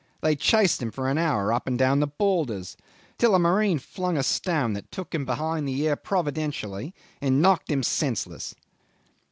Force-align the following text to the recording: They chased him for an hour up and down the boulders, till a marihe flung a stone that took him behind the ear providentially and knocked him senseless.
They 0.21 0.35
chased 0.35 0.81
him 0.81 0.89
for 0.89 1.07
an 1.07 1.19
hour 1.19 1.53
up 1.53 1.67
and 1.67 1.77
down 1.77 1.99
the 1.99 2.07
boulders, 2.07 2.75
till 3.19 3.35
a 3.35 3.37
marihe 3.39 3.79
flung 3.79 4.17
a 4.17 4.23
stone 4.23 4.73
that 4.73 4.89
took 4.91 5.13
him 5.13 5.25
behind 5.25 5.67
the 5.67 5.79
ear 5.83 5.95
providentially 5.95 6.95
and 7.21 7.39
knocked 7.39 7.69
him 7.69 7.83
senseless. 7.83 8.55